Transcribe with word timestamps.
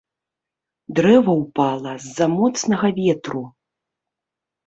Дрэва 0.99 1.33
ўпала 1.41 1.93
з-за 2.05 2.27
моцнага 2.37 2.87
ветру. 2.99 3.43